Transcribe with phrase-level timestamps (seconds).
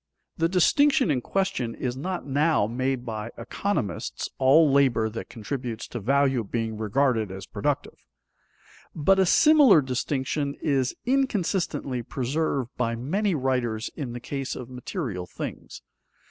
[0.35, 5.99] The distinction in question is not now made by economists, all labor that contributes to
[5.99, 7.99] value being regarded as productive.
[8.95, 15.27] But a similar distinction is inconsistently preserved by many writers in the case of material
[15.27, 15.83] things.